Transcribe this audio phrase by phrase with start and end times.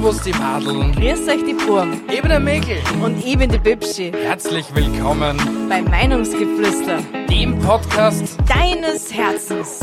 [0.00, 0.92] Servus die Madeln.
[0.92, 2.00] Grüß euch die Burm.
[2.10, 2.78] Ich bin der Mäkel.
[3.02, 4.10] Und ich bin die Bibschi.
[4.10, 5.36] Herzlich willkommen
[5.68, 9.80] bei Meinungsgeflüster, dem Podcast deines Herzens.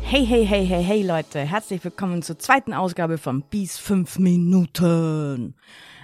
[0.00, 5.56] Hey, hey, hey, hey, hey Leute, herzlich willkommen zur zweiten Ausgabe von Bis 5 Minuten.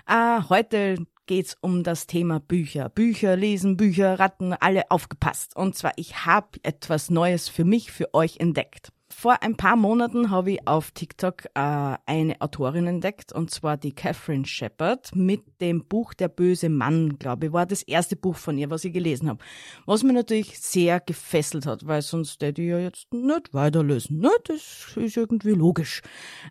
[0.06, 0.96] Ah, heute
[1.26, 2.88] geht's um das Thema Bücher.
[2.88, 5.54] Bücher lesen, Bücher ratten, alle aufgepasst.
[5.54, 8.90] Und zwar, ich habe etwas Neues für mich, für euch entdeckt.
[9.12, 13.92] Vor ein paar Monaten habe ich auf TikTok äh, eine Autorin entdeckt, und zwar die
[13.92, 18.58] Catherine Shepard mit dem Buch Der böse Mann, glaube ich, war das erste Buch von
[18.58, 19.38] ihr, was ich gelesen habe.
[19.86, 24.18] Was mir natürlich sehr gefesselt hat, weil sonst hätte ich ja jetzt nicht weiterlesen.
[24.18, 24.30] Ne?
[24.44, 26.02] Das ist irgendwie logisch.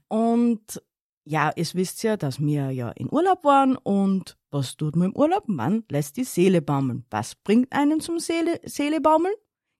[0.08, 0.82] Und
[1.26, 5.16] ja, es wisst ja, dass wir ja in Urlaub waren und was tut man im
[5.16, 5.48] Urlaub?
[5.48, 7.06] Man lässt die Seele baumeln.
[7.10, 9.34] Was bringt einen zum Seele, Seele baumeln?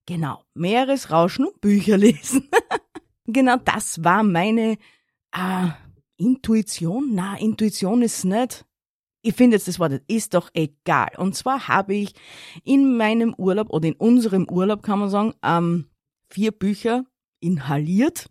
[0.06, 2.50] Genau, Meeresrauschen und Bücher lesen.
[3.26, 4.78] genau das war meine
[5.34, 5.68] äh,
[6.18, 7.14] Intuition.
[7.14, 8.66] Na, Intuition ist nicht.
[9.24, 11.10] Ich finde jetzt das Wort, ist doch egal.
[11.18, 12.14] Und zwar habe ich
[12.64, 15.86] in meinem Urlaub oder in unserem Urlaub, kann man sagen, ähm,
[16.30, 17.06] vier Bücher
[17.40, 18.28] inhaliert.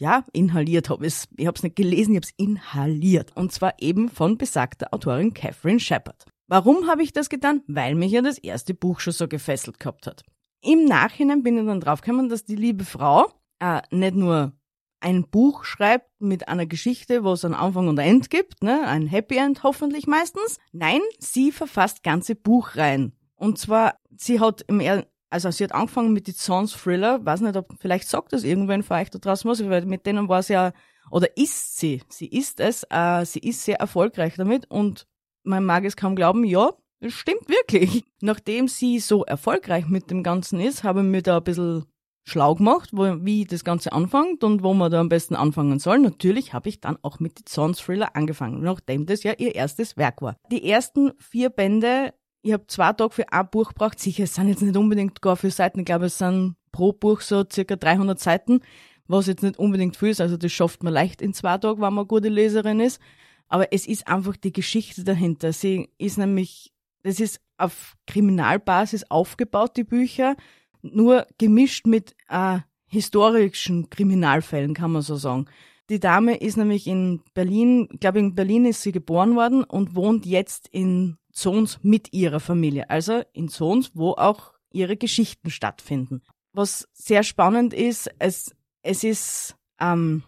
[0.00, 3.36] Ja, inhaliert habe ich Ich habe es nicht gelesen, ich habe es inhaliert.
[3.36, 6.24] Und zwar eben von besagter Autorin Catherine Shepard.
[6.46, 7.62] Warum habe ich das getan?
[7.66, 10.22] Weil mich ja das erste Buch schon so gefesselt gehabt hat.
[10.60, 14.52] Im Nachhinein bin ich dann draufgekommen, dass die liebe Frau äh, nicht nur
[15.00, 18.86] ein Buch schreibt mit einer Geschichte, wo es einen Anfang und ein End gibt, ne?
[18.86, 20.58] ein Happy End hoffentlich meistens.
[20.72, 23.12] Nein, sie verfasst ganze Buchreihen.
[23.36, 27.42] Und zwar, sie hat im er also sie hat angefangen mit die Sons Thriller, weiß
[27.42, 30.42] nicht, ob vielleicht sagt das irgendwann für euch da draußen was, weil mit denen war
[30.42, 30.72] sie ja,
[31.10, 35.06] oder ist sie, sie ist es, äh, sie ist sehr erfolgreich damit und
[35.42, 38.04] man mag es kaum glauben, ja, das stimmt wirklich.
[38.20, 41.84] Nachdem sie so erfolgreich mit dem Ganzen ist, habe ich mir da ein bisschen
[42.24, 45.98] schlau gemacht, wo, wie das Ganze anfängt und wo man da am besten anfangen soll.
[45.98, 49.96] Natürlich habe ich dann auch mit die Sons Thriller angefangen, nachdem das ja ihr erstes
[49.96, 50.36] Werk war.
[50.50, 53.98] Die ersten vier Bände, ich habe zwei Tage für ein Buch gebraucht.
[53.98, 55.80] Sicher, es sind jetzt nicht unbedingt gar viele Seiten.
[55.80, 58.60] Ich glaube, es sind pro Buch so circa 300 Seiten,
[59.06, 60.20] was jetzt nicht unbedingt viel ist.
[60.20, 63.00] Also das schafft man leicht in zwei Tagen, wenn man eine gute Leserin ist.
[63.48, 65.54] Aber es ist einfach die Geschichte dahinter.
[65.54, 70.36] Sie ist nämlich das ist auf Kriminalbasis aufgebaut, die Bücher,
[70.82, 75.46] nur gemischt mit äh, historischen Kriminalfällen, kann man so sagen.
[75.90, 79.94] Die Dame ist nämlich in Berlin, ich glaube in Berlin ist sie geboren worden und
[79.94, 82.90] wohnt jetzt in Zons mit ihrer Familie.
[82.90, 86.22] Also in Zons, wo auch ihre Geschichten stattfinden.
[86.52, 90.24] Was sehr spannend ist, es, es ist, ähm,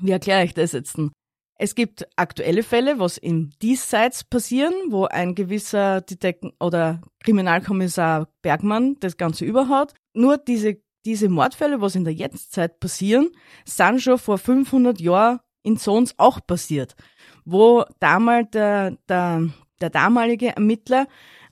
[0.00, 0.98] wie erkläre ich das jetzt?
[1.62, 8.96] Es gibt aktuelle Fälle, was im Diesseits passieren, wo ein gewisser Detektiv oder Kriminalkommissar Bergmann
[9.00, 9.92] das Ganze überhat.
[10.14, 13.28] Nur diese, diese Mordfälle, was in der Jetztzeit passieren,
[13.66, 16.94] sind schon vor 500 Jahren in Sons auch passiert,
[17.44, 19.50] wo damals der, der,
[19.82, 21.08] der damalige Ermittler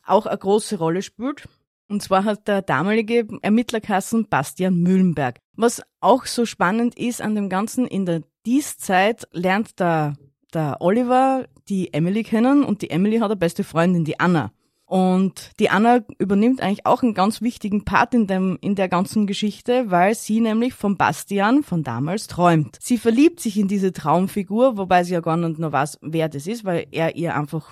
[0.07, 1.47] auch eine große Rolle spielt.
[1.91, 5.39] Und zwar hat der damalige Ermittlerkassen Bastian Mühlenberg.
[5.55, 10.15] Was auch so spannend ist an dem Ganzen, in der Dieszeit lernt der,
[10.55, 14.53] der Oliver die Emily kennen und die Emily hat eine beste Freundin, die Anna.
[14.87, 19.27] Und die Anna übernimmt eigentlich auch einen ganz wichtigen Part in, dem, in der ganzen
[19.27, 22.79] Geschichte, weil sie nämlich von Bastian von damals träumt.
[22.81, 26.47] Sie verliebt sich in diese Traumfigur, wobei sie ja gar nicht nur weiß, wer das
[26.47, 27.69] ist, weil er ihr einfach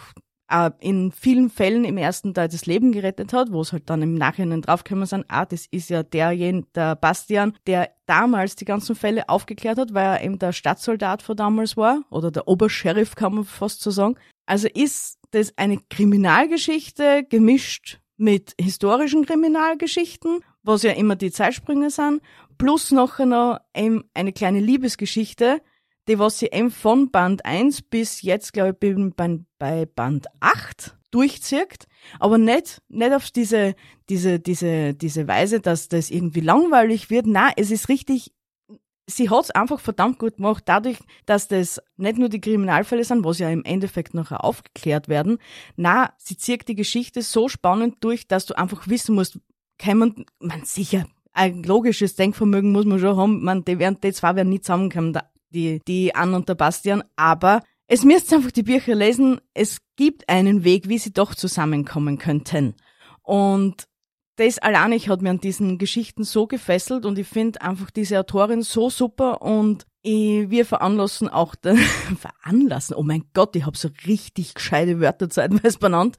[0.49, 4.03] äh, in vielen Fällen im ersten Teil das Leben gerettet hat, wo es halt dann
[4.03, 8.95] im Nachhinein draufgekommen sind, ah, das ist ja derjenige, der Bastian, der damals die ganzen
[8.95, 13.35] Fälle aufgeklärt hat, weil er eben der Stadtsoldat von damals war, oder der Obersheriff kann
[13.35, 14.17] man fast so sagen.
[14.47, 22.23] Also ist das eine Kriminalgeschichte gemischt mit historischen Kriminalgeschichten, was ja immer die Zeitsprünge sind,
[22.59, 23.19] plus noch
[23.75, 25.61] eben eine kleine Liebesgeschichte,
[26.09, 30.97] die was sie eben von Band 1 bis jetzt, glaube ich, bei, bei Band 8
[31.11, 31.87] durchzieht,
[32.19, 33.75] aber nicht, nicht auf diese,
[34.09, 37.27] diese, diese, diese Weise, dass das irgendwie langweilig wird.
[37.27, 38.33] Na, es ist richtig,
[39.07, 43.39] sie hat's einfach verdammt gut gemacht, dadurch, dass das nicht nur die Kriminalfälle sind, was
[43.39, 45.39] ja im Endeffekt nachher aufgeklärt werden.
[45.77, 49.39] Na, sie zieht die Geschichte so spannend durch, dass du einfach wissen musst,
[49.79, 54.13] kann man, man sicher, ein logisches Denkvermögen muss man schon haben, man, die, werden, die
[54.13, 55.19] zwei werden nie zusammenkommen,
[55.51, 59.41] die, die Anne und der Bastian, aber es müsst einfach die Bücher lesen.
[59.55, 62.75] Es gibt einen Weg, wie sie doch zusammenkommen könnten.
[63.23, 63.87] Und
[64.37, 68.63] das alleinig hat mir an diesen Geschichten so gefesselt und ich finde einfach diese Autorin
[68.63, 73.89] so super und ich, wir veranlassen auch, den, veranlassen, oh mein Gott, ich habe so
[74.07, 76.17] richtig gescheite Wörter zeitweise benannt,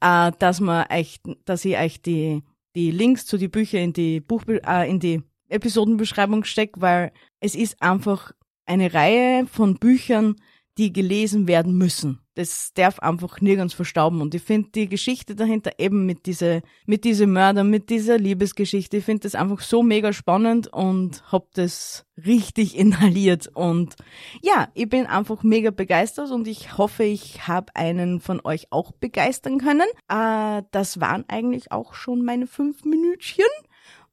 [0.00, 2.42] äh, dass man euch, dass ich euch die,
[2.74, 7.54] die Links zu die Bücher in die Buch, äh, in die Episodenbeschreibung stecke, weil es
[7.54, 8.32] ist einfach
[8.68, 10.36] eine Reihe von Büchern,
[10.78, 12.20] die gelesen werden müssen.
[12.36, 14.20] Das darf einfach nirgends verstauben.
[14.20, 18.98] Und ich finde die Geschichte dahinter eben mit diese, mit diese Mörder, mit dieser Liebesgeschichte,
[18.98, 23.48] ich finde das einfach so mega spannend und hab das richtig inhaliert.
[23.54, 23.96] Und
[24.40, 28.92] ja, ich bin einfach mega begeistert und ich hoffe, ich habe einen von euch auch
[28.92, 29.88] begeistern können.
[30.08, 33.44] Äh, das waren eigentlich auch schon meine fünf Minütchen.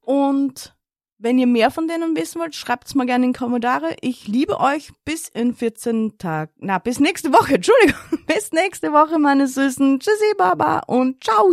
[0.02, 0.75] Und
[1.26, 3.96] wenn ihr mehr von denen wissen wollt, schreibt's mal gerne in die Kommentare.
[4.02, 6.52] Ich liebe euch bis in 14 Tagen.
[6.60, 7.56] Na, bis nächste Woche.
[7.56, 8.00] Entschuldigung.
[8.28, 10.00] Bis nächste Woche, meine Süßen.
[10.00, 11.50] Tschüssi, Baba und ciao.